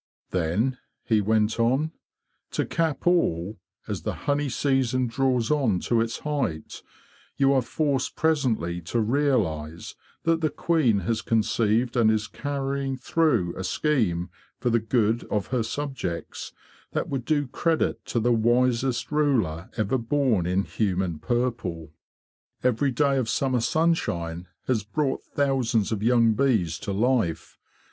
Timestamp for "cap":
2.67-3.05